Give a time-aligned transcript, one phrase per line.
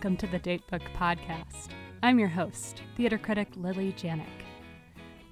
[0.00, 1.68] welcome to the Datebook Podcast.
[2.02, 4.46] I'm your host, theater critic Lily Janiak.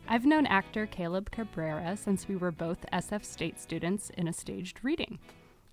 [0.06, 4.80] I've known actor Caleb Cabrera since we were both SF State students in a staged
[4.82, 5.20] reading.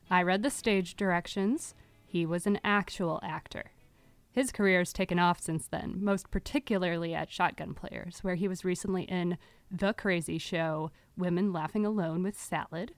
[0.09, 3.72] I read the stage directions, he was an actual actor.
[4.31, 8.64] His career has taken off since then, most particularly at Shotgun Players, where he was
[8.64, 9.38] recently in
[9.70, 12.94] The Crazy Show Women Laughing Alone with Salad,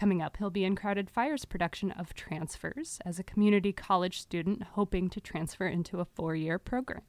[0.00, 4.62] Coming up, he'll be in Crowded Fire's production of Transfers as a community college student
[4.72, 7.02] hoping to transfer into a four year program.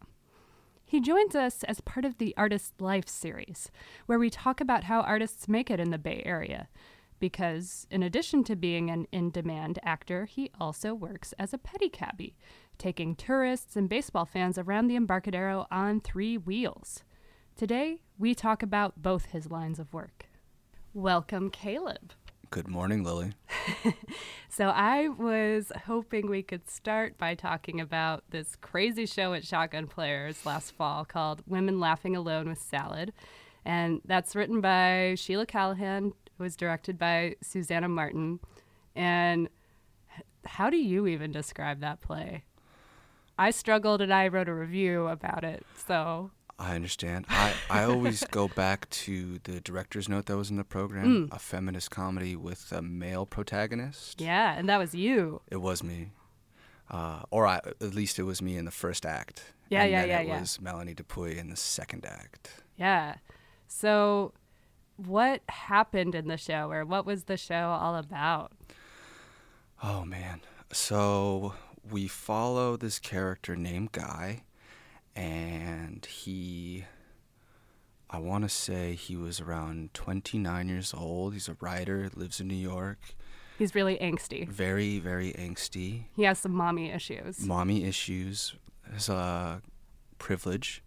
[0.83, 3.71] He joins us as part of the Artist Life series,
[4.07, 6.67] where we talk about how artists make it in the Bay Area.
[7.17, 12.35] Because, in addition to being an in demand actor, he also works as a pedicabby,
[12.77, 17.05] taking tourists and baseball fans around the Embarcadero on three wheels.
[17.55, 20.25] Today, we talk about both his lines of work.
[20.93, 22.11] Welcome, Caleb.
[22.51, 23.31] Good morning, Lily.
[24.49, 29.87] so, I was hoping we could start by talking about this crazy show at Shotgun
[29.87, 33.13] Players last fall called Women Laughing Alone with Salad.
[33.63, 38.41] And that's written by Sheila Callaghan, it was directed by Susannah Martin.
[38.97, 39.47] And
[40.43, 42.43] how do you even describe that play?
[43.39, 45.65] I struggled and I wrote a review about it.
[45.87, 46.31] So
[46.61, 47.25] I understand.
[47.27, 51.35] I, I always go back to the director's note that was in the program mm.
[51.35, 54.21] a feminist comedy with a male protagonist.
[54.21, 55.41] Yeah, and that was you.
[55.49, 56.11] It was me.
[56.87, 59.53] Uh, or I, at least it was me in the first act.
[59.69, 60.19] Yeah, and yeah, then yeah.
[60.19, 60.39] It yeah.
[60.41, 62.51] was Melanie Dupuy in the second act.
[62.77, 63.15] Yeah.
[63.67, 64.31] So,
[64.97, 68.51] what happened in the show, or what was the show all about?
[69.81, 70.41] Oh, man.
[70.71, 71.55] So,
[71.89, 74.43] we follow this character named Guy
[75.15, 76.85] and he
[78.09, 81.33] I want to say he was around 29 years old.
[81.33, 82.99] He's a writer, lives in New York.
[83.57, 84.47] He's really angsty.
[84.49, 86.05] Very, very angsty.
[86.15, 87.39] He has some mommy issues.
[87.39, 88.55] Mommy issues.
[88.93, 89.59] His uh,
[90.17, 90.83] privilege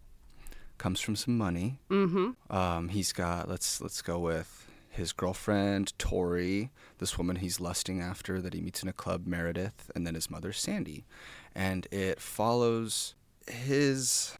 [0.77, 1.79] comes from some money.
[1.89, 2.55] Mm-hmm.
[2.55, 8.41] Um, he's got let's let's go with his girlfriend Tori, this woman he's lusting after
[8.41, 11.05] that he meets in a club, Meredith, and then his mother Sandy,
[11.53, 13.15] and it follows
[13.47, 14.37] his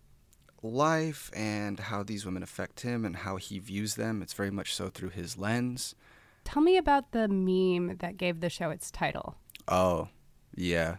[0.64, 4.22] life and how these women affect him and how he views them.
[4.22, 5.96] It's very much so through his lens.
[6.44, 9.36] Tell me about the meme that gave the show its title.
[9.68, 10.10] Oh,
[10.56, 10.98] yeah.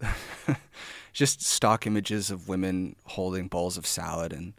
[1.12, 4.54] Just stock images of women holding bowls of salad and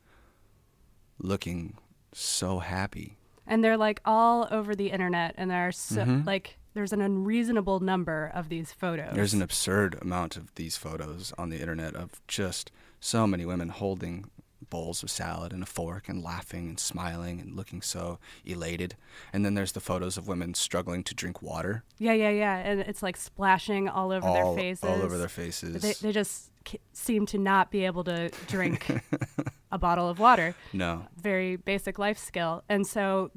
[1.19, 1.77] looking
[2.13, 3.17] so happy.
[3.47, 6.25] And they're like all over the internet, and there are so, Mhm.
[6.25, 9.13] like there's an unreasonable number of these photos.
[9.13, 13.69] There's an absurd amount of these photos on the internet of just so many women
[13.69, 14.29] holding
[14.69, 18.95] bowls of salad and a fork and laughing and smiling and looking so elated.
[19.31, 21.83] And then there's the photos of women struggling to drink water.
[21.99, 24.83] yeah, yeah, yeah, and it's like splashing all over all, their faces.
[24.89, 25.81] all over their faces.
[25.81, 26.49] They, they just
[26.93, 28.87] seem to not be able to drink
[29.71, 30.55] a bottle of water.
[30.71, 31.05] no.
[31.21, 32.63] Very basic life skill.
[32.67, 33.31] And so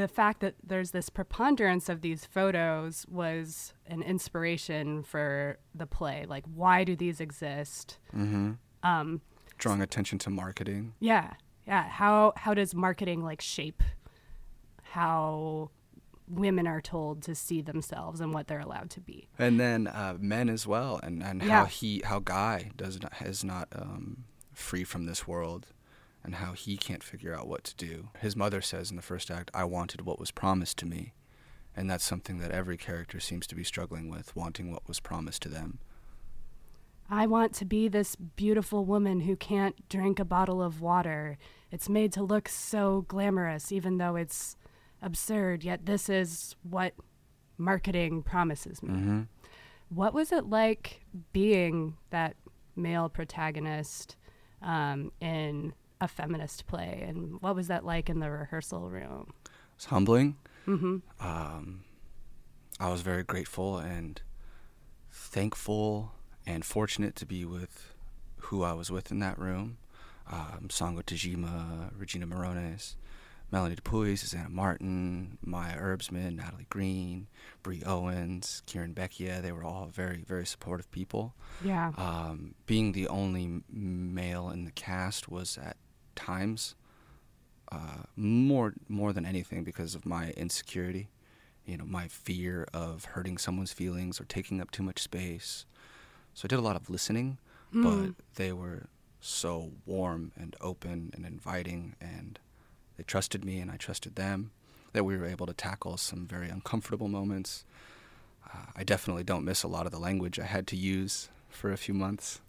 [0.00, 6.24] the fact that there's this preponderance of these photos was an inspiration for the play.
[6.28, 7.98] Like, why do these exist?
[8.14, 8.52] Mm-hmm.
[8.82, 9.20] Um,
[9.58, 10.94] Drawing attention to marketing.
[11.00, 11.34] yeah,
[11.66, 11.88] yeah.
[11.88, 13.82] How how does marketing like shape
[14.82, 15.70] how
[16.28, 19.28] women are told to see themselves and what they're allowed to be?
[19.38, 21.60] And then uh, men as well, and, and Yeah.
[21.60, 25.68] how he how Guy does not is not um, free from this world,
[26.26, 28.10] and how he can't figure out what to do.
[28.20, 31.14] His mother says in the first act, "I wanted what was promised to me,"
[31.74, 35.40] and that's something that every character seems to be struggling with, wanting what was promised
[35.42, 35.78] to them.
[37.08, 41.38] I want to be this beautiful woman who can't drink a bottle of water.
[41.70, 44.56] It's made to look so glamorous, even though it's
[45.00, 46.94] absurd, yet this is what
[47.56, 48.94] marketing promises me.
[48.94, 49.22] Mm-hmm.
[49.88, 52.36] What was it like being that
[52.74, 54.16] male protagonist
[54.60, 57.04] um, in a feminist play?
[57.06, 59.32] And what was that like in the rehearsal room?
[59.76, 60.36] It's humbling.
[60.66, 60.96] Mm-hmm.
[61.26, 61.84] Um,
[62.80, 64.20] I was very grateful and
[65.10, 66.12] thankful
[66.46, 67.94] and fortunate to be with
[68.38, 69.78] who I was with in that room.
[70.30, 72.96] Um, Sango Tajima, Regina Morones,
[73.52, 77.28] Melanie Dupuy, Susannah Martin, Maya Herbsman, Natalie Green,
[77.62, 79.40] Bree Owens, Kieran Beckia.
[79.40, 81.34] They were all very, very supportive people.
[81.64, 81.92] Yeah.
[81.96, 85.76] Um, being the only male in the cast was at
[86.16, 86.74] times
[87.72, 91.08] uh, more more than anything because of my insecurity,
[91.64, 95.64] you know, my fear of hurting someone's feelings or taking up too much space.
[96.34, 97.38] So I did a lot of listening,
[97.74, 97.82] Mm.
[97.82, 98.86] but they were
[99.20, 102.38] so warm and open and inviting, and
[102.96, 104.52] they trusted me and I trusted them.
[104.92, 107.64] That we were able to tackle some very uncomfortable moments.
[108.48, 111.72] Uh, I definitely don't miss a lot of the language I had to use for
[111.72, 112.40] a few months.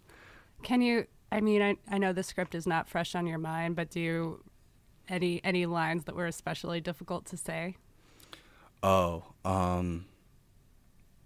[0.62, 1.06] Can you?
[1.30, 4.00] I mean, I, I know the script is not fresh on your mind, but do
[4.00, 4.44] you
[5.08, 7.76] any any lines that were especially difficult to say?
[8.82, 10.06] Oh, um,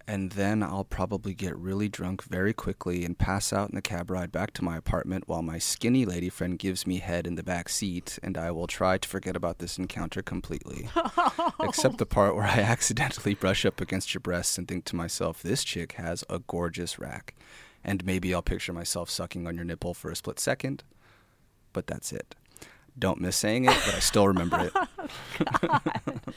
[0.07, 4.11] and then I'll probably get really drunk very quickly and pass out in the cab
[4.11, 7.43] ride back to my apartment while my skinny lady friend gives me head in the
[7.43, 10.89] back seat, and I will try to forget about this encounter completely.
[11.63, 15.43] Except the part where I accidentally brush up against your breasts and think to myself,
[15.43, 17.35] this chick has a gorgeous rack.
[17.85, 20.85] And maybe I'll picture myself sucking on your nipple for a split second,
[21.73, 22.35] but that's it.
[22.99, 24.89] Don't miss saying it, but I still remember it.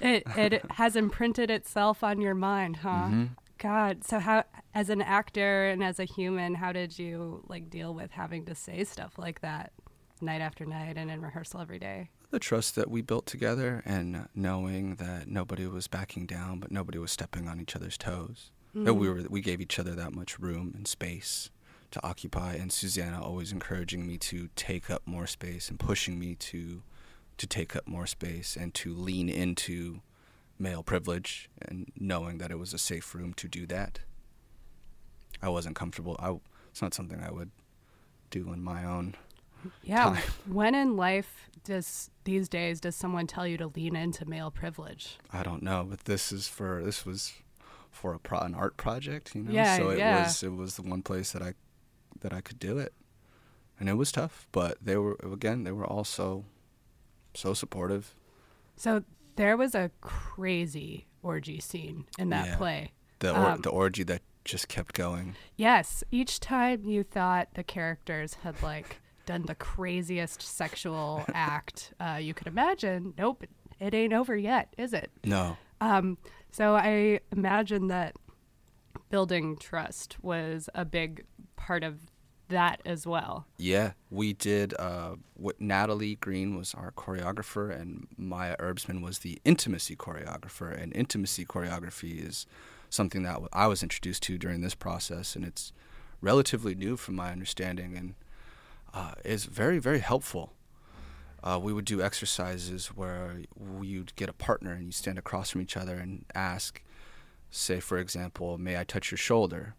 [0.00, 2.88] it it has imprinted itself on your mind, huh?
[2.88, 3.24] Mm-hmm.
[3.58, 4.04] God.
[4.04, 4.44] So how
[4.74, 8.54] as an actor and as a human, how did you like deal with having to
[8.54, 9.72] say stuff like that
[10.20, 12.10] night after night and in rehearsal every day?
[12.30, 16.98] The trust that we built together and knowing that nobody was backing down, but nobody
[16.98, 18.50] was stepping on each other's toes.
[18.84, 19.22] That we mm.
[19.22, 21.50] were we gave each other that much room and space
[21.92, 26.34] to occupy and Susannah always encouraging me to take up more space and pushing me
[26.34, 26.82] to
[27.38, 30.00] to take up more space and to lean into
[30.58, 34.00] male privilege and knowing that it was a safe room to do that.
[35.42, 36.16] I wasn't comfortable.
[36.18, 36.36] I
[36.70, 37.50] it's not something I would
[38.30, 39.14] do on my own.
[39.82, 40.04] Yeah.
[40.04, 40.22] time.
[40.46, 45.18] When in life does these days does someone tell you to lean into male privilege?
[45.32, 47.32] I don't know, but this is for this was
[47.96, 49.52] for a pro, an art project, you know.
[49.52, 50.20] Yeah, so it yeah.
[50.20, 51.54] was it was the one place that I
[52.20, 52.92] that I could do it,
[53.80, 54.46] and it was tough.
[54.52, 56.44] But they were again they were also
[57.34, 58.14] so supportive.
[58.76, 59.02] So
[59.36, 62.56] there was a crazy orgy scene in that Yeah.
[62.56, 62.92] play.
[63.18, 65.34] The or, Um, the orgy that just kept going.
[65.56, 72.18] Yes, each time you thought the characters had like done the craziest sexual act uh,
[72.20, 73.44] you could imagine, nope,
[73.80, 75.10] it ain't over yet, is it?
[75.24, 76.18] No, Um,
[76.50, 78.16] so I imagine that
[79.10, 81.24] building trust was a big
[81.56, 82.00] part of
[82.48, 83.46] that as well.
[83.58, 84.74] yeah, we did.
[84.78, 85.16] Uh,
[85.58, 90.80] Natalie Green was our choreographer, and Maya Herbsman was the intimacy choreographer.
[90.80, 92.46] And intimacy choreography is
[92.88, 95.72] something that I was introduced to during this process, and it's
[96.20, 98.14] relatively new from my understanding, and
[98.94, 100.52] uh, is very very helpful.
[101.46, 103.42] Uh, we would do exercises where
[103.80, 106.82] you'd get a partner and you stand across from each other and ask,
[107.50, 109.74] say for example, "May I touch your shoulder?"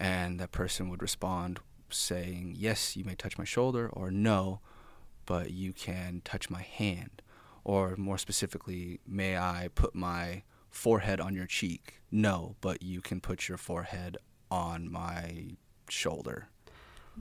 [0.00, 1.60] and that person would respond
[1.90, 4.60] saying, Yes, you may touch my shoulder, or No,
[5.26, 7.22] but you can touch my hand.
[7.64, 12.00] Or more specifically, May I put my forehead on your cheek?
[12.10, 14.16] No, but you can put your forehead
[14.50, 15.56] on my
[15.88, 16.48] shoulder.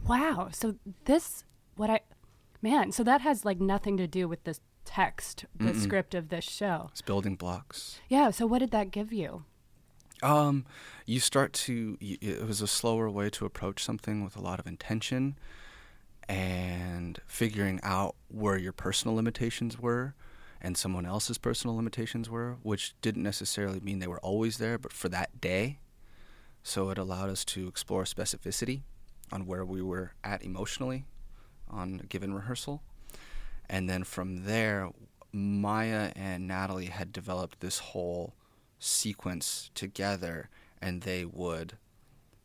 [0.08, 0.50] Wow.
[0.52, 0.76] So
[1.06, 1.44] this,
[1.76, 2.00] what I,
[2.62, 5.82] man, so that has like nothing to do with this text, the Mm-mm.
[5.82, 6.90] script of this show.
[6.92, 8.00] It's building blocks.
[8.10, 8.32] Yeah.
[8.32, 9.44] So what did that give you?
[10.22, 10.66] Um,
[11.06, 11.98] you start to.
[12.02, 15.38] It was a slower way to approach something with a lot of intention,
[16.28, 20.16] and figuring out where your personal limitations were,
[20.62, 24.92] and someone else's personal limitations were, which didn't necessarily mean they were always there, but
[24.92, 25.80] for that day.
[26.64, 28.82] So it allowed us to explore specificity
[29.32, 31.06] on where we were at emotionally
[31.70, 32.82] on a given rehearsal.
[33.70, 34.90] And then from there,
[35.32, 38.34] Maya and Natalie had developed this whole
[38.80, 40.50] sequence together,
[40.82, 41.78] and they would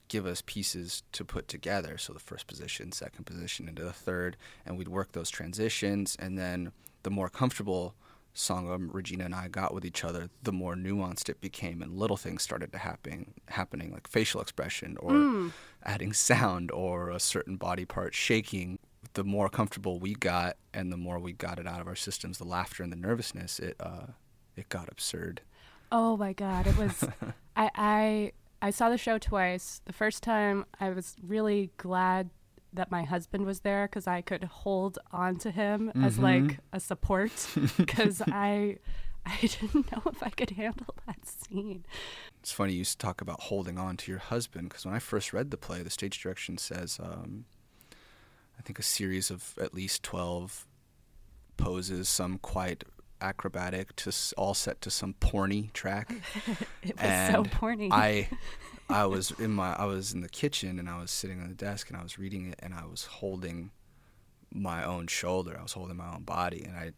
[0.08, 1.96] give us pieces to put together.
[1.96, 6.16] So the first position, second position, into the third, and we'd work those transitions.
[6.18, 6.72] And then
[7.04, 7.94] the more comfortable
[8.34, 11.96] song um, Regina and I got with each other, the more nuanced it became, and
[11.96, 15.50] little things started to happen, happening like facial expression or
[15.84, 18.78] adding sound or a certain body part shaking.
[19.14, 22.38] The more comfortable we got, and the more we got it out of our systems,
[22.38, 24.06] the laughter and the nervousness, it uh,
[24.56, 25.40] it got absurd.
[25.92, 26.66] Oh my God.
[26.66, 27.04] It was,
[27.56, 29.80] I, I, I saw the show twice.
[29.84, 32.30] The first time I was really glad
[32.72, 36.80] that my husband was there because I could hold on to him as like a
[36.80, 37.30] support
[37.76, 38.78] because I,
[39.24, 41.86] I didn't know if I could handle that scene.
[42.40, 45.52] It's funny you talk about holding on to your husband because when I first read
[45.52, 47.44] the play, the stage direction says, um,
[48.58, 50.66] I think a series of at least 12
[51.56, 52.84] poses, some quite
[53.20, 56.12] acrobatic, to all set to some porny track.
[56.82, 57.88] It was so porny.
[57.90, 58.28] I,
[58.88, 61.54] I was in my, I was in the kitchen and I was sitting on the
[61.54, 63.70] desk and I was reading it and I was holding
[64.52, 65.56] my own shoulder.
[65.58, 66.92] I was holding my own body and I,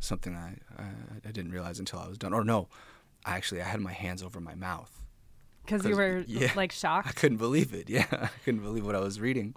[0.00, 0.86] something I, I,
[1.26, 2.32] I didn't realize until I was done.
[2.32, 2.68] Or no,
[3.26, 4.90] I actually I had my hands over my mouth.
[5.64, 6.50] Because you were yeah.
[6.56, 7.08] like shocked.
[7.08, 7.90] I couldn't believe it.
[7.90, 9.54] Yeah, I couldn't believe what I was reading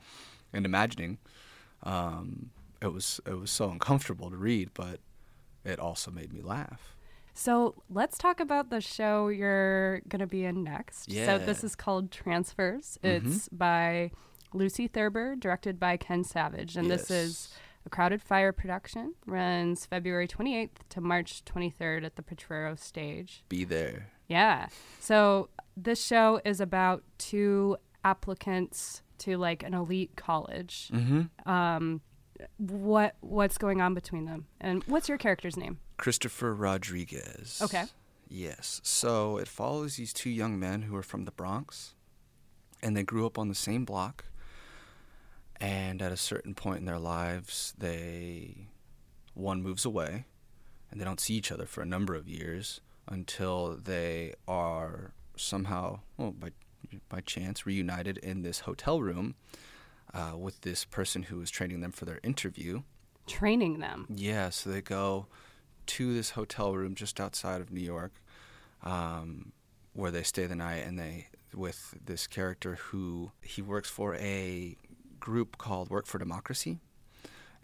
[0.54, 1.18] and imagining.
[1.84, 5.00] Um, it was it was so uncomfortable to read, but
[5.64, 6.96] it also made me laugh.
[7.34, 11.10] So let's talk about the show you're going to be in next.
[11.12, 11.26] Yeah.
[11.26, 13.00] So this is called Transfers.
[13.04, 13.26] Mhm.
[13.26, 14.12] It's by
[14.54, 16.78] Lucy Thurber, directed by Ken Savage.
[16.78, 17.50] And this is
[17.86, 19.16] a Crowded Fire production.
[19.26, 23.44] Runs February 28th to March 23rd at the Potrero stage.
[23.50, 24.10] Be there.
[24.28, 24.68] Yeah.
[25.00, 30.90] So this show is about two applicants to like an elite college.
[30.94, 31.50] Mm-hmm.
[31.50, 32.02] Um,
[32.58, 35.80] what what's going on between them, and what's your character's name?
[35.98, 37.62] Christopher Rodriguez.
[37.64, 37.86] Okay.
[38.28, 38.82] Yes.
[38.84, 41.94] So it follows these two young men who are from the Bronx,
[42.82, 44.26] and they grew up on the same block.
[45.62, 48.68] And at a certain point in their lives, they
[49.34, 50.26] one moves away,
[50.92, 56.00] and they don't see each other for a number of years until they are somehow,
[56.18, 56.50] well, by
[57.10, 59.36] by chance, reunited in this hotel room
[60.14, 62.82] uh, with this person who is training them for their interview.
[63.28, 64.06] Training them.
[64.10, 65.28] Yeah, so they go
[65.86, 68.14] to this hotel room just outside of New York,
[68.84, 69.52] um,
[69.94, 74.76] where they stay the night, and they with this character who he works for a
[75.20, 76.80] group called Work for Democracy,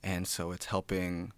[0.04, 1.34] and so it's helping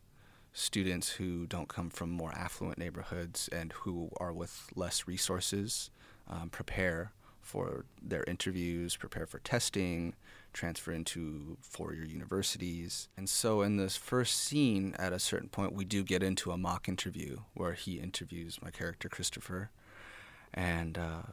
[0.54, 5.90] students who don't come from more affluent neighborhoods and who are with less resources
[6.30, 7.14] um, prepare
[7.52, 10.14] for their interviews, prepare for testing,
[10.54, 13.10] transfer into four year universities.
[13.18, 16.58] And so, in this first scene, at a certain point, we do get into a
[16.58, 19.70] mock interview where he interviews my character, Christopher.
[20.54, 21.24] And uh,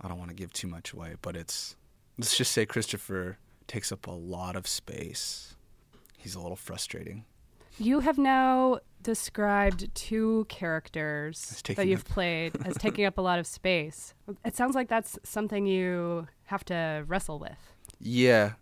[0.00, 1.74] I don't want to give too much away, but it's,
[2.18, 5.56] let's just say Christopher takes up a lot of space.
[6.16, 7.24] He's a little frustrating.
[7.78, 13.46] You have now described two characters that you've played as taking up a lot of
[13.46, 14.14] space.
[14.44, 17.72] It sounds like that's something you have to wrestle with.
[18.00, 18.52] Yeah,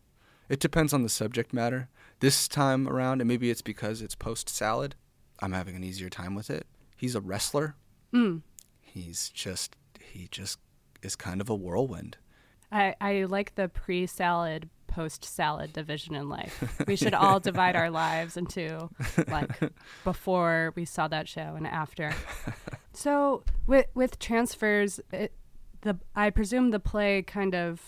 [0.49, 1.89] it depends on the subject matter.
[2.21, 4.95] This time around, and maybe it's because it's post salad,
[5.41, 6.67] I'm having an easier time with it.
[6.97, 7.77] He's a wrestler.
[8.13, 8.43] Mm.
[8.81, 10.59] He's just he just
[11.03, 12.17] is kind of a whirlwind.
[12.73, 16.55] I, I like the pre salad, post salad division in life.
[16.89, 18.89] We should all divide our lives into
[19.29, 19.51] like
[20.05, 22.13] before we saw that show and after.
[22.93, 25.33] So with with transfers, it,
[25.83, 27.81] the I presume the play kind of.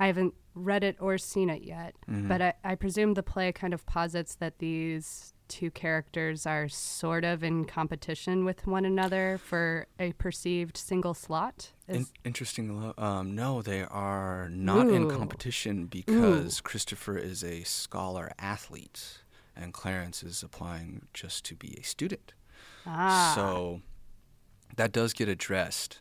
[0.00, 2.28] I haven't read it or seen it yet, Mhm.
[2.28, 7.24] but I, I presume the play kind of posits that these two characters are sort
[7.24, 11.72] of in competition with one another for a perceived single slot.
[11.88, 12.92] In- interesting.
[12.96, 19.18] Um, no, they are not in competition because Christopher is a scholar athlete,
[19.54, 22.32] and Clarence is applying just to be a student.
[22.86, 23.82] ah, So
[24.76, 26.00] that does get addressed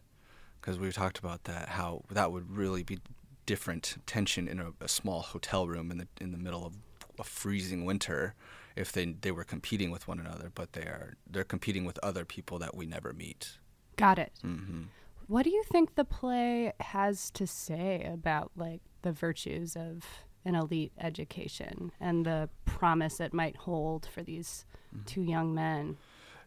[0.62, 1.70] because we talked about that.
[1.70, 3.00] How that would really be
[3.46, 6.74] different tension in a, a small hotel room in the in the middle of
[7.20, 8.34] a freezing winter
[8.75, 12.25] if they they were competing with one another, but they are they're competing with other
[12.25, 13.58] people that we never meet.
[13.98, 14.32] got it.
[14.42, 14.84] hmm
[15.28, 20.04] What do you think the play has to say about like the virtues of
[20.44, 24.66] an elite education and the promise it might hold for these
[25.06, 25.98] two young men?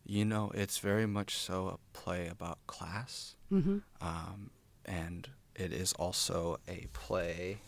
[0.07, 3.78] You know, it's very much so a play about class, Mm-hmm.
[4.00, 4.50] um,
[4.85, 7.59] and it is also a play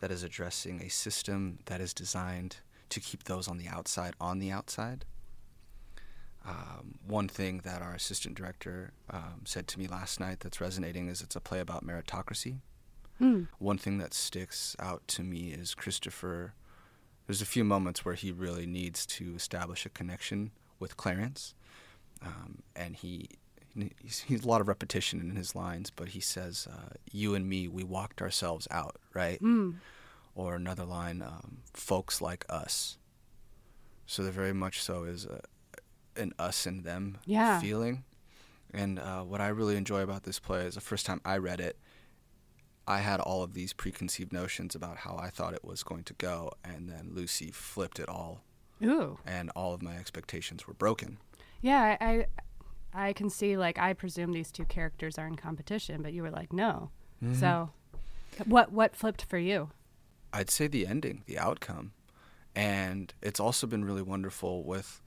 [0.00, 2.58] that is addressing a system that is designed
[2.90, 5.04] to keep those on the outside on the outside.
[6.44, 11.08] Um, one thing that our assistant director um, said to me last night that's resonating
[11.08, 12.60] is it's a play about meritocracy.
[13.20, 13.48] Mm.
[13.58, 16.54] One thing that sticks out to me is Christopher.
[17.26, 21.54] There's a few moments where he really needs to establish a connection with Clarence,
[22.22, 23.28] um, and he
[24.02, 27.46] he's, he's a lot of repetition in his lines, but he says, uh, "You and
[27.46, 29.76] me, we walked ourselves out, right?" Mm.
[30.40, 32.96] Or another line, um, "Folks like us."
[34.06, 35.40] So there very much so is a,
[36.16, 37.60] an us and them Yeah.
[37.60, 38.04] feeling.
[38.72, 41.60] And uh, what I really enjoy about this play is the first time I read
[41.60, 41.76] it,
[42.88, 46.14] I had all of these preconceived notions about how I thought it was going to
[46.14, 48.42] go, and then Lucy flipped it all,
[48.82, 49.18] Ooh.
[49.26, 51.18] and all of my expectations were broken.
[51.60, 52.26] Yeah, I, I
[53.08, 56.30] I can see like I presume these two characters are in competition, but you were
[56.30, 56.90] like, no.
[57.22, 57.34] Mm-hmm.
[57.34, 57.70] So
[58.46, 59.68] what what flipped for you?
[60.32, 61.92] I'd say the ending, the outcome.
[62.54, 65.00] And it's also been really wonderful with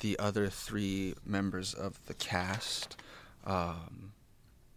[0.00, 2.96] the other three members of the cast.
[3.46, 4.12] Um,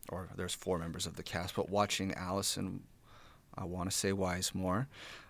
[0.09, 2.83] or there's four members of the cast, but watching Allison,
[3.55, 4.87] I want to say Wisemore,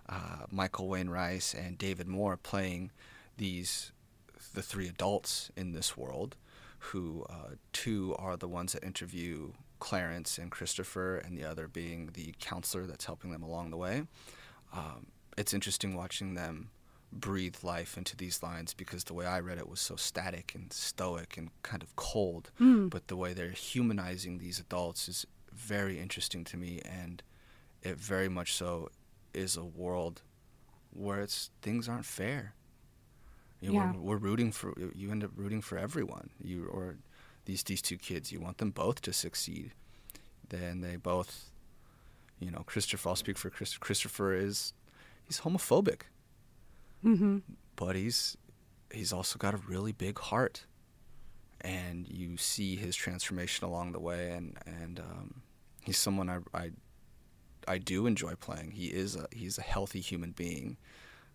[0.10, 2.92] uh, Michael Wayne Rice, and David Moore playing
[3.38, 3.92] these,
[4.54, 6.36] the three adults in this world,
[6.80, 12.12] who uh, two are the ones that interview Clarence and Christopher, and the other being
[12.14, 14.04] the counselor that's helping them along the way.
[14.78, 15.08] Um,
[15.38, 16.70] it's interesting watching them
[17.12, 20.72] breathe life into these lines because the way I read it was so static and
[20.74, 22.52] stoic and kind of cold.
[22.60, 22.90] Mm.
[22.90, 27.24] But the way they're humanizing these adults is very interesting to me, and
[27.82, 28.90] it very much so
[29.34, 30.22] is a world
[30.92, 32.54] where it's things aren't fair.
[33.62, 33.92] You know, Yeah.
[33.94, 36.30] we're, we're rooting for you end up rooting for everyone.
[36.44, 36.98] You or
[37.46, 39.72] these these two kids, you want them both to succeed.
[40.50, 41.50] Then they both,
[42.40, 43.10] you know, Christopher.
[43.10, 44.34] I'll speak for Chris, Christopher.
[44.34, 44.74] Is
[45.26, 46.02] he's homophobic,
[47.06, 47.38] Mm-hmm.
[47.76, 48.38] but he's
[48.92, 50.66] he's also got a really big heart,
[51.62, 54.32] and you see his transformation along the way.
[54.32, 55.42] And and um,
[55.84, 56.72] he's someone I, I
[57.68, 58.72] I do enjoy playing.
[58.72, 60.78] He is a he's a healthy human being,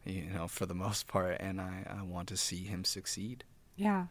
[0.04, 3.44] you know, for the most part, and I, I want to see him succeed.
[3.76, 4.06] Yeah.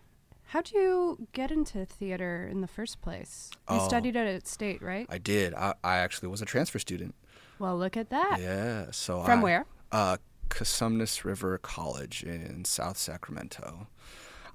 [0.52, 3.50] How'd you get into theater in the first place?
[3.70, 3.88] You Oh.
[3.88, 5.06] studied it at State, right?
[5.10, 5.54] I did.
[5.54, 7.16] I, I actually was a transfer student.
[7.58, 8.42] well, look at that.
[8.42, 8.92] Yeah.
[8.92, 9.66] So From I- where?
[9.94, 10.18] Uh,
[10.50, 13.88] Cosumnes River College in South Sacramento.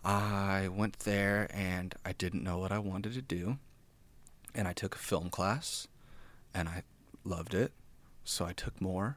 [0.05, 3.59] I went there and I didn't know what I wanted to do,
[4.55, 5.89] and I took a film class,
[6.53, 6.83] and I
[7.25, 7.73] loved it,
[8.23, 9.17] so I took more.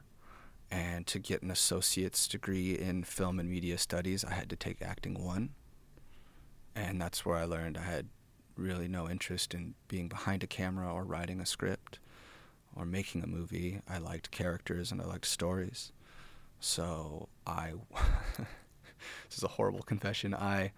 [0.70, 4.80] And to get an associate's degree in film and media studies, I had to take
[4.80, 5.50] acting one.
[6.74, 8.06] And that's where I learned I had
[8.56, 11.98] really no interest in being behind a camera or writing a script
[12.76, 13.80] or making a movie.
[13.88, 15.92] I liked characters and I liked stories.
[16.60, 17.72] So I,
[18.38, 20.34] this is a horrible confession.
[20.34, 20.72] I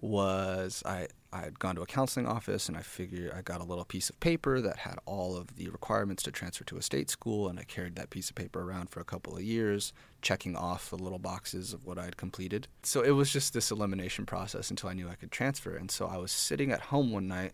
[0.00, 3.64] was I I had gone to a counseling office and I figured I got a
[3.64, 7.08] little piece of paper that had all of the requirements to transfer to a state
[7.08, 9.92] school and I carried that piece of paper around for a couple of years,
[10.22, 12.66] checking off the little boxes of what I had completed.
[12.82, 15.76] So it was just this elimination process until I knew I could transfer.
[15.76, 17.52] And so I was sitting at home one night.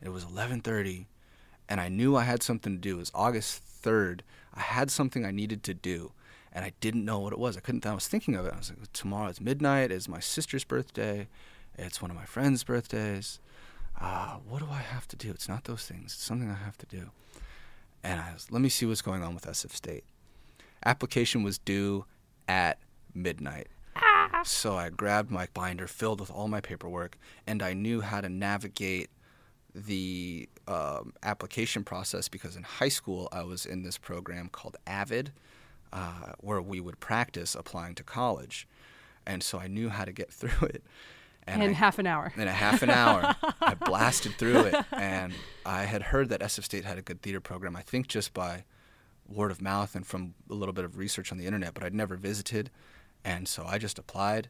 [0.00, 1.06] It was 11:30
[1.68, 2.96] and I knew I had something to do.
[2.96, 4.20] It was August 3rd.
[4.54, 6.12] I had something I needed to do,
[6.52, 7.56] and I didn't know what it was.
[7.56, 7.86] I couldn't.
[7.86, 8.52] I was thinking of it.
[8.52, 9.90] I was like, tomorrow is midnight.
[9.90, 11.28] It's my sister's birthday.
[11.78, 13.40] It's one of my friends' birthdays.
[14.00, 15.30] Uh, what do I have to do?
[15.30, 16.12] It's not those things.
[16.12, 17.10] It's something I have to do.
[18.02, 20.04] And I was, let me see what's going on with SF State.
[20.84, 22.04] Application was due
[22.48, 22.78] at
[23.14, 23.68] midnight.
[23.96, 24.42] Ah.
[24.44, 28.28] So I grabbed my binder filled with all my paperwork, and I knew how to
[28.28, 29.10] navigate
[29.74, 35.32] the um, application process because in high school I was in this program called AVID,
[35.92, 38.66] uh, where we would practice applying to college,
[39.26, 40.82] and so I knew how to get through it.
[41.48, 42.32] In I- half an hour.
[42.36, 45.32] in a half an hour, I blasted through it, and
[45.66, 47.76] I had heard that SF State had a good theater program.
[47.76, 48.64] I think just by
[49.26, 51.94] word of mouth and from a little bit of research on the internet, but I'd
[51.94, 52.70] never visited,
[53.24, 54.48] and so I just applied,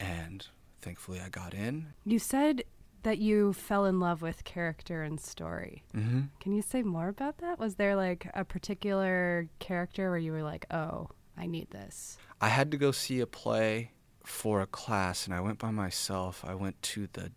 [0.00, 0.46] and
[0.80, 1.88] thankfully I got in.
[2.04, 2.64] You said
[3.02, 5.82] that you fell in love with character and story.
[5.94, 6.20] Mm-hmm.
[6.40, 7.58] Can you say more about that?
[7.58, 12.16] Was there like a particular character where you were like, oh, I need this?
[12.40, 13.90] I had to go see a play
[14.24, 16.44] for a class, and I went by myself.
[16.46, 17.32] I went to the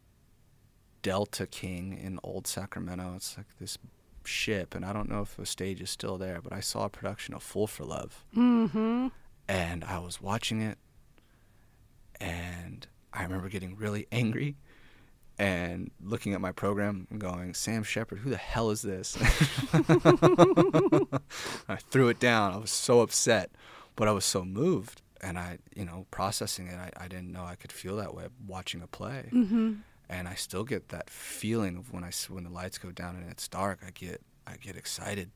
[1.01, 3.13] Delta King in Old Sacramento.
[3.15, 3.77] It's like this
[4.23, 6.89] ship, and I don't know if the stage is still there, but I saw a
[6.89, 8.25] production of Fool for Love.
[8.35, 9.07] Mm-hmm.
[9.47, 10.77] and I was watching it,
[12.19, 14.57] and I remember getting really angry
[15.37, 19.17] and looking at my program and going, Sam Shepard, who the hell is this?
[21.67, 22.53] I threw it down.
[22.53, 23.51] I was so upset,
[23.95, 25.01] but I was so moved.
[25.21, 28.25] And I, you know, processing it, I, I didn't know I could feel that way
[28.45, 29.30] watching a play.
[29.32, 29.73] Mm-hmm.
[30.10, 33.30] And I still get that feeling of when I when the lights go down and
[33.32, 33.80] it's dark.
[33.86, 35.32] I get I get excited.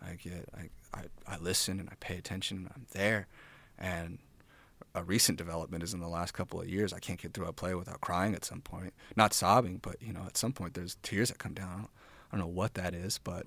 [0.00, 3.26] I get I, I, I listen and I pay attention and I'm there.
[3.78, 4.18] And
[4.94, 6.92] a recent development is in the last couple of years.
[6.92, 8.94] I can't get through a play without crying at some point.
[9.16, 11.68] Not sobbing, but you know, at some point there's tears that come down.
[11.68, 11.90] I don't,
[12.32, 13.46] I don't know what that is, but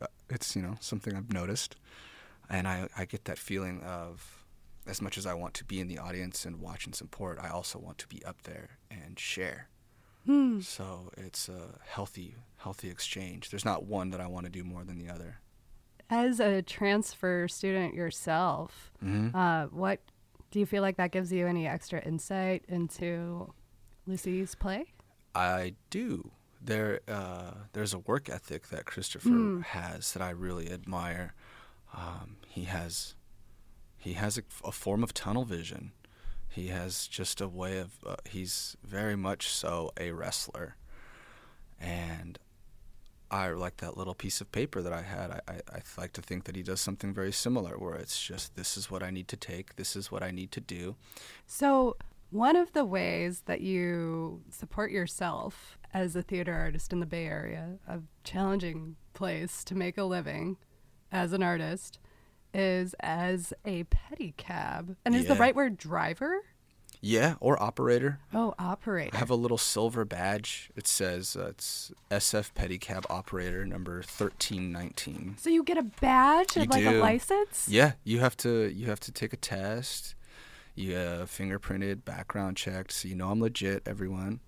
[0.00, 1.76] uh, it's you know something I've noticed,
[2.48, 4.41] and I I get that feeling of
[4.86, 7.48] as much as I want to be in the audience and watch and support, I
[7.48, 9.68] also want to be up there and share.
[10.26, 10.60] Hmm.
[10.60, 13.50] So it's a healthy healthy exchange.
[13.50, 15.38] There's not one that I want to do more than the other.
[16.10, 19.36] As a transfer student yourself, Mm-hmm.
[19.36, 20.00] uh, what
[20.52, 23.52] do you feel like that gives you any extra insight into
[24.06, 24.84] Lucy's play?
[25.34, 26.30] I do.
[26.60, 29.64] There, uh, there's a work ethic that Christopher Mm.
[29.64, 31.34] has that I really admire.
[31.96, 33.14] Um, he has,
[34.02, 35.92] he has a, a form of tunnel vision.
[36.48, 37.92] He has just a way of.
[38.04, 40.74] Uh, he's very much so a wrestler,
[41.80, 42.36] and
[43.30, 45.30] I like that little piece of paper that I had.
[45.30, 48.56] I, I, I like to think that he does something very similar, where it's just
[48.56, 50.96] this is what I need to take, this is what I need to do.
[51.46, 51.96] So,
[52.30, 57.26] one of the ways that you support yourself as a theater artist in the Bay
[57.26, 60.56] Area, a challenging place to make a living
[61.12, 62.00] as an artist,
[62.54, 64.96] is as a pedicab.
[65.04, 66.40] And is the right word driver?
[67.04, 68.20] Yeah, or operator.
[68.32, 69.10] Oh, operator.
[69.12, 70.70] I have a little silver badge.
[70.76, 75.34] It says uh, it's SF Pedicab Operator number thirteen nineteen.
[75.36, 77.66] so you get a badge and like a license?
[77.68, 80.14] Yeah, you have to you have to take a test.
[80.76, 83.82] You uh, fingerprinted, background checked, so you know I'm legit.
[83.84, 84.38] Everyone,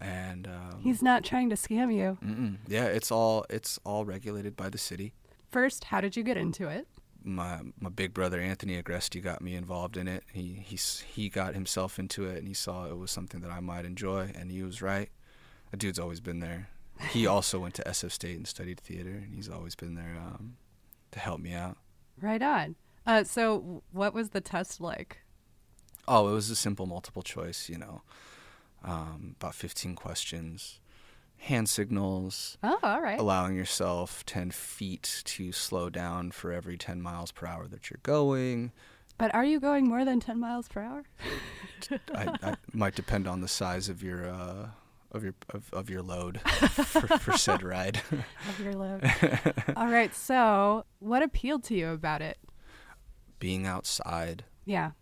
[0.00, 2.18] and um, He's not trying to scam you.
[2.24, 2.56] mm-mm.
[2.66, 5.14] yeah, it's all it's all regulated by the city.
[5.52, 6.88] First, how did you get into it?
[7.24, 10.24] My my big brother Anthony Agresti got me involved in it.
[10.32, 13.60] He he's he got himself into it and he saw it was something that I
[13.60, 15.08] might enjoy and he was right.
[15.70, 16.68] That dude's always been there.
[17.10, 20.56] He also went to SF State and studied theater and he's always been there um,
[21.12, 21.78] to help me out.
[22.20, 22.76] Right on.
[23.06, 25.18] Uh, so, what was the test like?
[26.06, 28.02] Oh, it was a simple multiple choice, you know,
[28.82, 30.80] um, about 15 questions,
[31.44, 33.18] hand signals, Oh, all right.
[33.18, 38.00] allowing yourself 10 feet to slow down for every 10 miles per hour that you're
[38.02, 38.72] going.
[39.18, 41.04] But are you going more than 10 miles per hour?
[42.14, 44.68] I, I might depend on the size of your uh,
[45.12, 48.00] of your of, of your load for, for said ride.
[48.48, 49.08] Of your load.
[49.76, 50.12] all right.
[50.14, 52.38] So, what appealed to you about it?
[53.38, 54.92] Being outside, Yeah.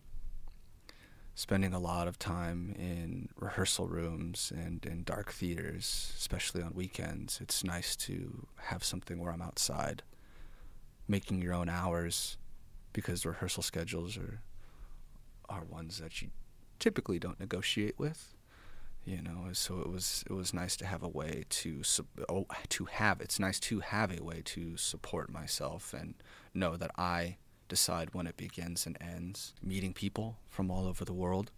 [1.35, 7.41] Spending a lot of time in rehearsal rooms and in dark theaters, especially on weekends.
[7.41, 10.03] It's nice to have something where I'm outside,
[11.09, 12.37] making your own hours,
[12.93, 14.43] because rehearsal schedules are
[15.49, 16.29] are ones that you
[16.79, 18.35] typically don't negotiate with.
[19.05, 21.83] You know, so it was it was nice to have a way to
[22.29, 26.15] oh, to have it's nice to have a way to support myself and
[26.55, 27.39] know that I
[27.73, 29.55] decide when it begins and ends.
[29.63, 31.51] Meeting people from all over the world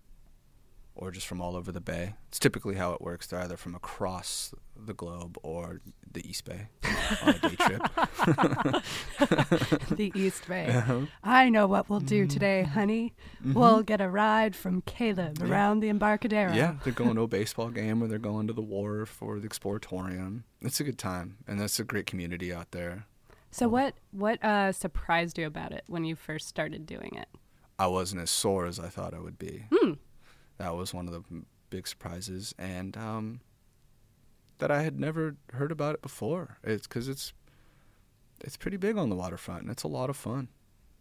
[0.97, 2.15] or just from all over the bay.
[2.29, 3.27] It's typically how it works.
[3.27, 5.81] They're either from across the globe or
[6.13, 6.69] the East Bay
[7.23, 7.83] on a day trip.
[9.91, 10.67] the East Bay.
[10.69, 11.01] Uh-huh.
[11.25, 13.13] I know what we'll do today, honey.
[13.45, 15.47] We'll get a ride from Caleb Mm-hmm.
[15.47, 15.53] Yeah.
[15.53, 16.53] around the Embarcadero.
[16.53, 19.49] Yeah, they're going to a baseball game or they're going to the wharf or the
[19.49, 20.43] exploratorium.
[20.61, 23.07] It's a good time, and that's a great community out there.
[23.55, 27.29] So what what uh, surprised you about it when you first started doing it?
[27.79, 29.67] I wasn't as sore as I thought I would be.
[29.73, 29.93] Hmm.
[30.59, 31.23] That was one of the
[31.71, 33.43] big surprises, and um,
[34.59, 36.59] that I had never heard about it before.
[36.65, 37.33] It's because it's
[38.41, 40.49] it's pretty big on the waterfront, and it's a lot of fun.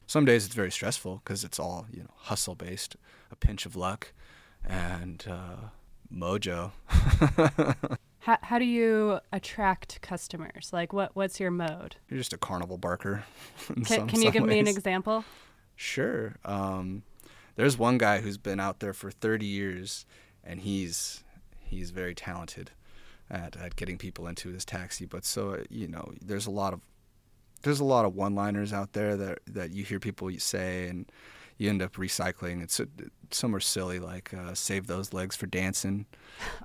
[0.05, 2.95] Some days it's very stressful because it's all you know hustle based,
[3.31, 4.13] a pinch of luck,
[4.63, 5.69] and uh,
[6.13, 6.73] mojo.
[8.23, 10.69] How how do you attract customers?
[10.71, 11.97] Like what what's your mode?
[12.09, 13.25] You're just a carnival barker.
[13.67, 15.25] Can, some- can you give me an example?
[15.75, 16.35] Sure.
[16.45, 17.03] Um,
[17.55, 20.05] there's one guy who's been out there for 30 years,
[20.43, 21.23] and he's
[21.59, 22.71] he's very talented
[23.29, 25.05] at, at getting people into his taxi.
[25.05, 26.79] But so uh, you know, there's a lot of
[27.63, 31.11] there's a lot of one-liners out there that that you hear people say, and
[31.57, 32.61] you end up recycling.
[32.63, 32.85] It's uh,
[33.31, 36.05] some are silly, like uh, "save those legs for dancing."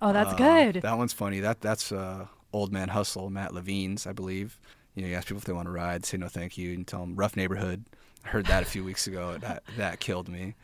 [0.02, 0.82] Oh, that's Uh, good.
[0.82, 1.40] That one's funny.
[1.40, 4.58] That that's uh, Old Man Hustle, Matt Levine's, I believe.
[4.94, 6.86] You know, you ask people if they want to ride, say no, thank you, and
[6.86, 7.84] tell them rough neighborhood.
[8.24, 9.38] I heard that a few weeks ago.
[9.38, 10.54] That that killed me.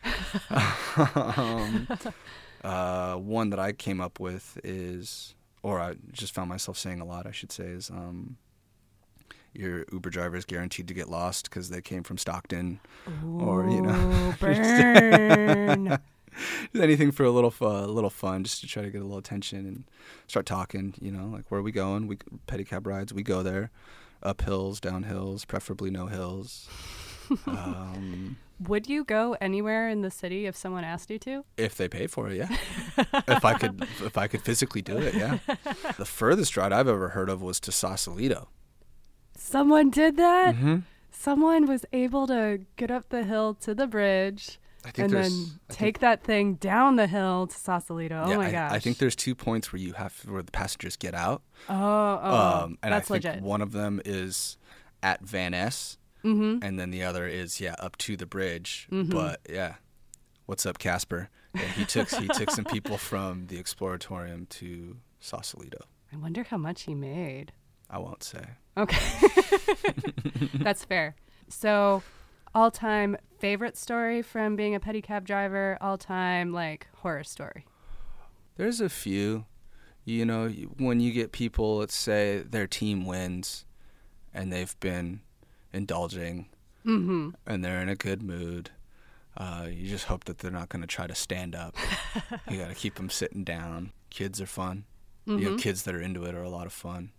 [1.15, 1.87] um,
[2.63, 7.05] uh, one that I came up with is, or I just found myself saying a
[7.05, 7.25] lot.
[7.27, 7.89] I should say is.
[7.89, 8.37] Um,
[9.55, 12.79] your Uber driver is guaranteed to get lost because they came from Stockton,
[13.39, 13.93] or you know,
[14.29, 15.97] Ooh, burn.
[16.75, 19.59] anything for a little a little fun, just to try to get a little attention
[19.59, 19.83] and
[20.27, 20.93] start talking.
[20.99, 22.07] You know, like where are we going?
[22.07, 23.13] We pedicab rides.
[23.13, 23.71] We go there,
[24.23, 26.67] up hills, down hills, preferably no hills.
[27.47, 31.43] um, Would you go anywhere in the city if someone asked you to?
[31.57, 32.55] if they pay for it, yeah.
[33.27, 35.39] if I could, if I could physically do it, yeah.
[35.97, 38.49] The furthest ride I've ever heard of was to Sausalito.
[39.45, 40.55] Someone did that?
[40.55, 40.77] Mm-hmm.
[41.11, 45.59] Someone was able to get up the hill to the bridge I think and then
[45.69, 48.23] take that thing down the hill to Sausalito.
[48.25, 48.71] Oh yeah, my I, gosh.
[48.71, 51.43] I think there's two points where you have where the passengers get out.
[51.69, 53.43] Oh, oh, um, and that's I think legit.
[53.43, 54.57] one of them is
[55.03, 56.63] at Van Ness, mm-hmm.
[56.63, 58.87] and then the other is yeah up to the bridge.
[58.91, 59.11] Mhm.
[59.11, 59.75] But yeah,
[60.47, 61.29] what's up, Casper?
[61.53, 65.85] Yeah, he took he took some people from the Exploratorium to Sausalito.
[66.11, 67.53] I wonder how much he made.
[67.89, 68.45] I won't say.
[68.77, 69.27] Okay.
[70.55, 71.15] That's fair.
[71.49, 72.03] So,
[72.53, 77.65] all time favorite story from being a pedicab driver, all time like horror story.
[78.57, 79.45] There's a few,
[80.05, 80.47] you know,
[80.77, 83.65] when you get people, let's say their team wins,
[84.33, 85.21] and they've been
[85.73, 86.47] indulging,
[86.85, 87.31] Mm-hmm.
[87.47, 88.69] and they're in a good mood.
[89.35, 91.75] Uh, you just hope that they're not going to try to stand up.
[92.49, 93.91] you got to keep them sitting down.
[94.11, 94.85] Kids are fun.
[95.25, 97.09] You know, kids that are into it are a lot of fun.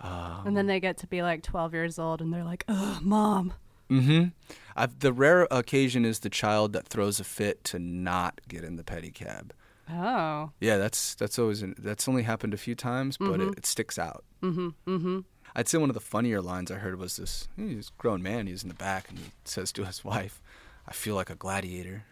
[0.00, 3.02] Um, And then they get to be like 12 years old and they're like, "Ugh,
[3.02, 3.52] mom,
[3.90, 4.28] Mm-hmm.
[4.76, 8.76] I've, the rare occasion is the child that throws a fit to not get in
[8.76, 9.50] the pedicab.
[9.90, 10.52] Oh.
[10.60, 13.48] Yeah, that's that's always an, that's only happened a few times, but Mhm.
[13.52, 14.22] it, it sticks out.
[14.42, 14.68] Mm-hmm.
[14.86, 15.18] Mm-hmm.
[15.56, 18.46] I'd say one of the funnier lines I heard was this: he's a grown man,
[18.46, 20.40] he's in the back, and he says to his wife,
[20.86, 22.04] "I feel like a gladiator."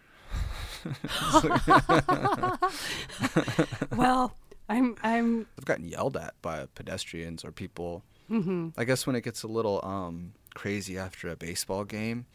[3.97, 4.35] well,
[4.69, 8.03] I'm I'm I've gotten yelled at by pedestrians or people.
[8.31, 8.69] mm-hmm.
[8.77, 12.27] I guess when it gets a little um, crazy after a baseball game,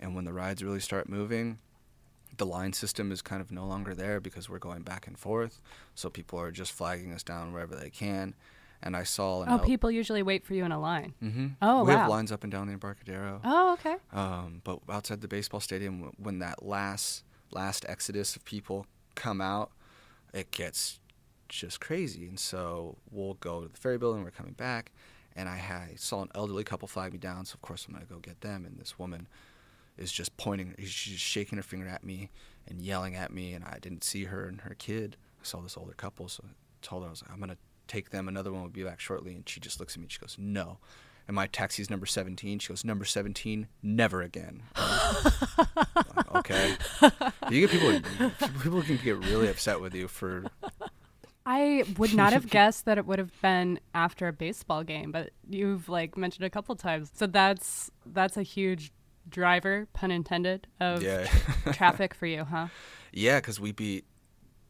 [0.00, 1.58] and when the rides really start moving,
[2.36, 5.60] the line system is kind of no longer there because we're going back and forth.
[5.94, 8.34] So people are just flagging us down wherever they can.
[8.82, 11.14] And I saw an Oh, people usually wait for you in a line.
[11.22, 11.46] Mm-hmm.
[11.62, 12.00] Oh, we wow.
[12.00, 13.40] have lines up and down the Embarcadero.
[13.42, 13.96] Oh, okay.
[14.12, 19.70] Um, but outside the baseball stadium, when that last last exodus of people come out,
[20.34, 20.98] it gets
[21.48, 22.26] just crazy.
[22.26, 24.22] And so we'll go to the ferry building.
[24.24, 24.92] We're coming back,
[25.36, 27.44] and I, ha- I saw an elderly couple flag me down.
[27.44, 28.64] So of course I'm gonna go get them.
[28.64, 29.26] And this woman
[29.98, 30.74] is just pointing.
[30.78, 32.30] She's just shaking her finger at me
[32.68, 33.52] and yelling at me.
[33.52, 35.16] And I didn't see her and her kid.
[35.40, 36.28] I saw this older couple.
[36.28, 36.52] So I
[36.82, 38.28] told her I was like, I'm gonna take them.
[38.28, 39.34] Another one will be back shortly.
[39.34, 40.04] And she just looks at me.
[40.04, 40.78] and She goes, No.
[41.26, 42.58] And my taxi's number 17.
[42.58, 44.62] She goes, Number 17, never again.
[46.16, 46.76] Like, okay.
[47.50, 48.00] You get people.
[48.62, 50.44] People can get really upset with you for.
[51.46, 55.30] I would not have guessed that it would have been after a baseball game, but
[55.48, 57.10] you've like mentioned a couple times.
[57.14, 58.92] So that's that's a huge
[59.28, 61.26] driver, pun intended, of Yeah.
[61.72, 62.68] traffic for you, huh?
[63.12, 64.04] yeah, because we beat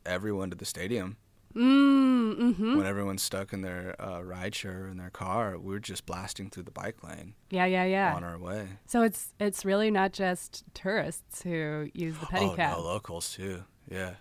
[0.07, 1.17] everyone to the stadium
[1.55, 2.77] Mm, mm-hmm.
[2.79, 5.57] when everyone's stuck in their uh, ride share or in their car.
[5.57, 8.13] We're just blasting through the bike lane Yeah, yeah, yeah.
[8.15, 8.67] on our way.
[8.87, 12.73] So it's it's really not just tourists who use the pedicab.
[12.75, 13.63] Oh no, locals too.
[13.89, 14.15] Yeah.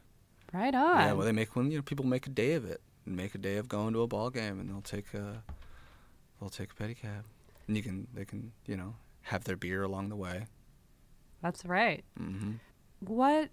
[0.54, 1.00] Right on.
[1.00, 1.14] Yeah.
[1.14, 3.38] Well, they make when you know people make a day of it and make a
[3.40, 5.44] day of going to a ball game, and they'll take a
[6.40, 7.24] they'll take a pedicab,
[7.68, 10.46] and you can they can you know have their beer along the way.
[11.42, 12.04] That's right.
[12.18, 12.54] hmm
[13.00, 13.50] What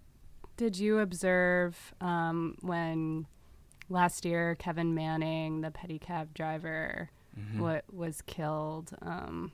[0.56, 3.26] did you observe um, when
[3.88, 8.90] last year Kevin Manning, the pedicab driver, hmm what was killed?
[9.02, 9.52] Um,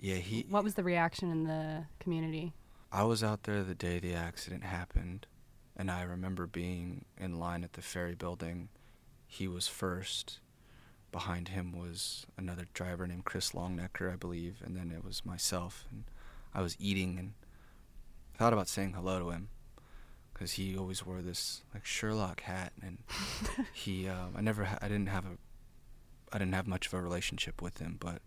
[0.00, 0.46] Yeah, he.
[0.50, 2.52] what was the reaction in the community?
[2.90, 5.26] I was out there the day the accident happened,
[5.76, 8.68] and I remember being in line at the ferry building.
[9.26, 10.40] He was first.
[11.10, 15.84] Behind him was another driver named Chris Longnecker, I believe, and then it was myself.
[15.90, 16.04] And
[16.54, 17.34] I was eating and
[18.36, 19.48] thought about saying hello to him
[20.32, 22.98] because he always wore this like Sherlock hat, and
[23.72, 24.08] he.
[24.08, 24.64] Um, I never.
[24.64, 25.36] Ha- I didn't have a.
[26.32, 28.22] I didn't have much of a relationship with him, but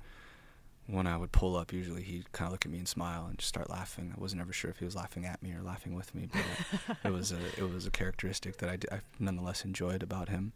[0.87, 3.37] when I would pull up, usually he'd kind of look at me and smile and
[3.37, 4.13] just start laughing.
[4.15, 6.97] I wasn't ever sure if he was laughing at me or laughing with me, but
[7.03, 10.53] it was a it was a characteristic that I, d- I nonetheless enjoyed about him.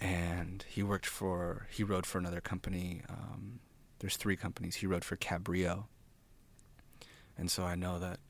[0.00, 3.02] And he worked for he rode for another company.
[3.08, 3.58] Um,
[3.98, 4.76] there's three companies.
[4.76, 5.84] He rode for Cabrio,
[7.36, 8.20] and so I know that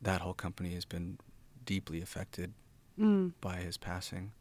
[0.00, 1.18] that whole company has been
[1.66, 2.52] deeply affected
[2.98, 3.32] Mm.
[3.40, 4.32] by his passing.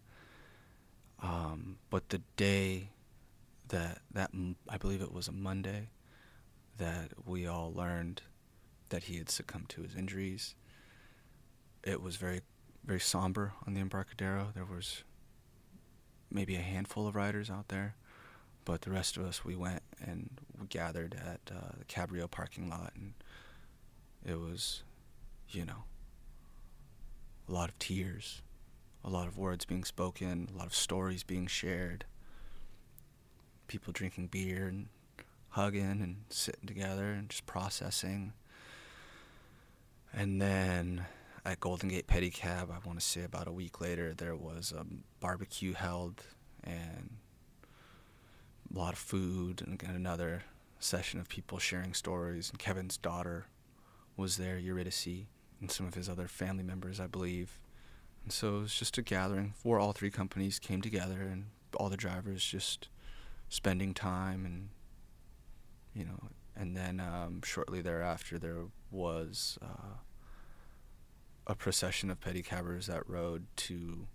[1.21, 2.89] Um, but the day
[3.69, 4.31] that that
[4.69, 5.89] I believe it was a Monday
[6.77, 8.21] that we all learned
[8.89, 10.55] that he had succumbed to his injuries.
[11.83, 12.41] It was very
[12.85, 14.49] very somber on the Embarcadero.
[14.53, 15.03] There was
[16.31, 17.95] maybe a handful of riders out there,
[18.65, 22.69] but the rest of us we went and we gathered at uh, the Cabrio parking
[22.69, 23.13] lot, and
[24.25, 24.83] it was,
[25.49, 25.83] you know,
[27.47, 28.41] a lot of tears,
[29.03, 32.05] a lot of words being spoken, a lot of stories being shared,
[33.67, 34.87] people drinking beer and
[35.49, 38.33] hugging and sitting together and just processing.
[40.13, 41.05] And then
[41.45, 44.85] at Golden Gate Pedicab, I want to say about a week later, there was a
[45.19, 46.23] barbecue held
[46.63, 47.17] and
[48.73, 50.43] a lot of food and another
[50.79, 52.49] session of people sharing stories.
[52.49, 53.45] And Kevin's daughter
[54.15, 55.27] was there, Eurydice,
[55.61, 57.59] and some of his other family members, I believe.
[58.23, 61.89] And so it was just a gathering where all three companies came together and all
[61.89, 62.89] the drivers just
[63.49, 64.69] spending time and,
[65.93, 69.97] you know, and then um, shortly thereafter there was uh,
[71.45, 74.07] a procession of pedicabbers that rode to,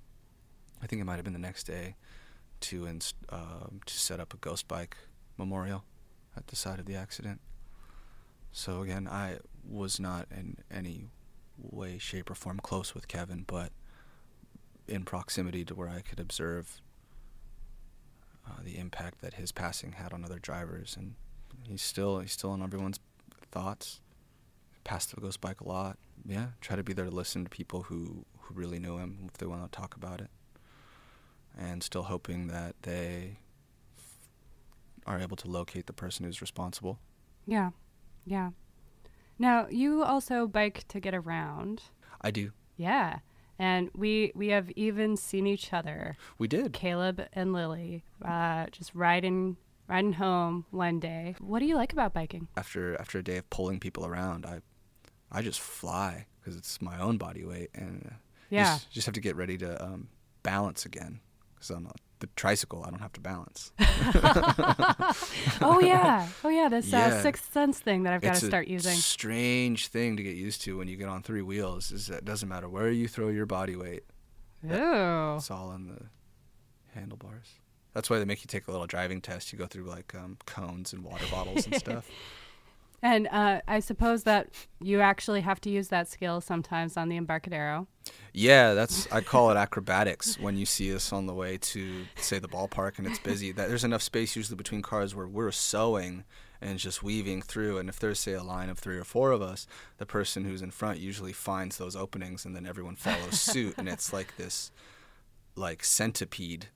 [0.83, 1.97] I think it might have been the next day,
[2.61, 4.97] to inst- um to set up a ghost bike
[5.37, 5.83] memorial
[6.37, 7.41] at the site of the accident.
[8.53, 11.07] So again, I was not in any
[11.59, 13.73] way, shape, or form close with Kevin, but
[14.87, 16.81] in proximity to where I could observe
[18.47, 21.15] uh, the impact that his passing had on other drivers, and
[21.67, 23.01] he's still he's still in everyone's
[23.51, 24.01] thoughts.
[24.85, 25.99] Passed the ghost bike a lot.
[26.27, 29.35] Yeah, try to be there to listen to people who who really knew him if
[29.39, 30.31] they want to talk about it,
[31.57, 33.39] and still hoping that they
[35.07, 36.99] are able to locate the person who's responsible.
[37.47, 37.71] Yeah.
[38.25, 38.51] Yeah.
[39.39, 41.83] Now, you also bike to get around.
[42.21, 42.53] I do.
[42.77, 43.19] Yeah.
[43.63, 46.73] And we we have even seen each other, We did.
[46.73, 51.37] Caleb and Lily, uh, just riding riding home one day.
[51.39, 52.49] What do you like about biking?
[52.57, 54.63] After after a day of pulling people around, I
[55.31, 58.15] I just fly because it's my own body weight, and uh,
[58.51, 58.65] Yeah.
[58.65, 60.09] just, just have to get ready to um,
[60.43, 61.21] balance again.
[61.55, 61.93] Because I'm the,
[62.23, 63.73] the tricycle, I don't have to balance.
[65.61, 66.29] oh yeah.
[66.45, 66.69] Oh yeah.
[66.69, 68.95] This uh, sixth sense thing that I've got to start using.
[68.95, 71.91] strange thing to get used to when you get on three wheels.
[71.91, 74.05] Is that it doesn't matter where you throw your body weight,
[74.65, 75.35] Ooh.
[75.37, 76.07] it's all on the
[76.99, 77.49] handlebars.
[77.93, 79.53] That's why they make you take a little driving test.
[79.53, 82.09] You go through like um, cones and water bottles and stuff.
[83.03, 84.49] And uh, I suppose that
[84.81, 87.89] you actually have to use that skill sometimes on the Embarcadero.
[88.33, 92.39] Yeah, that's I call it acrobatics when you see us on the way to say
[92.39, 93.51] the ballpark and it's busy.
[93.51, 96.25] That there's enough space usually between cars where we're sewing
[96.61, 97.79] and just weaving through.
[97.79, 99.67] And if there's say a line of three or four of us,
[99.99, 103.89] the person who's in front usually finds those openings and then everyone follows suit and
[103.89, 104.71] it's like this
[105.57, 106.67] like centipede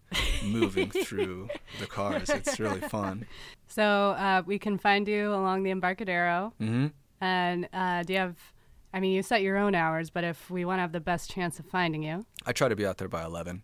[0.45, 1.49] moving through
[1.81, 2.29] the cars.
[2.31, 3.27] It's really fun.
[3.69, 6.53] So uh, we can find you along the Embarcadero.
[6.59, 6.89] hmm
[7.21, 8.37] And uh, do you have?
[8.95, 11.31] I mean, you set your own hours, but if we want to have the best
[11.31, 13.63] chance of finding you I try to be out there by 11.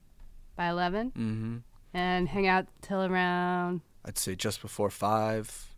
[0.57, 1.57] by eleven hmm
[1.95, 3.83] and hang out till around.
[4.05, 5.69] I'd say just before five.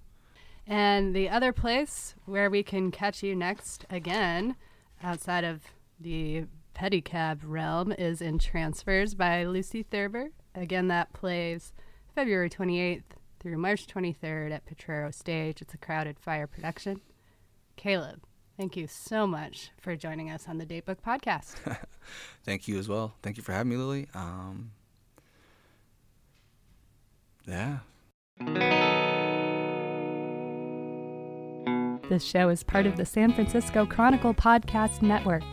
[0.66, 4.54] And the other place where we can catch you next again,
[5.02, 5.60] outside of
[6.00, 10.30] the pedicab realm, is in Transfers by Lucy Thurber.
[10.54, 11.72] Again, that plays
[12.14, 13.02] February 28th
[13.40, 15.60] through March 23rd at Potrero Stage.
[15.60, 17.00] It's a crowded fire production.
[17.76, 18.22] Caleb,
[18.56, 21.56] thank you so much for joining us on the Datebook Podcast.
[22.44, 23.14] Thank you as well.
[23.22, 24.08] Thank you for having me, Lily.
[24.14, 24.70] Um,
[27.46, 27.78] yeah.
[32.08, 35.44] This show is part of the San Francisco Chronicle Podcast Network.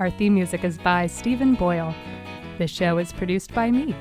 [0.00, 1.94] Our theme music is by Stephen Boyle.
[2.56, 3.94] This show is produced by me.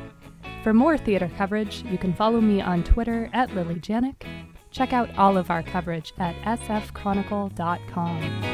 [0.63, 4.23] For more theater coverage, you can follow me on Twitter at Lily Janiak.
[4.71, 8.48] Check out all of our coverage at sfchronicle.com.